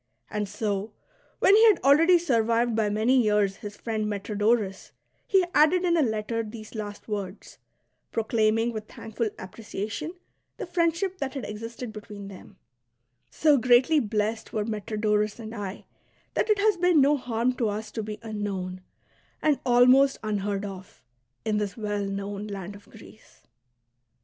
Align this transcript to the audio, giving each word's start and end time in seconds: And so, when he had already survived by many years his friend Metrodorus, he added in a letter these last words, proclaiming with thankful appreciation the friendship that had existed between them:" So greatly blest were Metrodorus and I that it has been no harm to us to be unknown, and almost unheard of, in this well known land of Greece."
And 0.31 0.49
so, 0.49 0.93
when 1.37 1.55
he 1.55 1.63
had 1.67 1.79
already 1.83 2.17
survived 2.17 2.75
by 2.75 2.89
many 2.89 3.21
years 3.21 3.57
his 3.57 3.77
friend 3.77 4.07
Metrodorus, 4.09 4.93
he 5.27 5.45
added 5.53 5.85
in 5.85 5.95
a 5.95 6.01
letter 6.01 6.41
these 6.41 6.73
last 6.73 7.07
words, 7.07 7.59
proclaiming 8.11 8.73
with 8.73 8.87
thankful 8.87 9.29
appreciation 9.37 10.13
the 10.57 10.65
friendship 10.65 11.19
that 11.19 11.35
had 11.35 11.45
existed 11.45 11.93
between 11.93 12.29
them:" 12.29 12.57
So 13.29 13.57
greatly 13.59 13.99
blest 13.99 14.51
were 14.51 14.65
Metrodorus 14.65 15.37
and 15.37 15.53
I 15.53 15.85
that 16.33 16.49
it 16.49 16.57
has 16.57 16.77
been 16.77 16.99
no 16.99 17.15
harm 17.15 17.53
to 17.57 17.69
us 17.69 17.91
to 17.91 18.01
be 18.01 18.17
unknown, 18.23 18.81
and 19.39 19.59
almost 19.67 20.17
unheard 20.23 20.65
of, 20.65 21.03
in 21.45 21.57
this 21.57 21.77
well 21.77 22.05
known 22.05 22.47
land 22.47 22.75
of 22.75 22.89
Greece." 22.89 23.43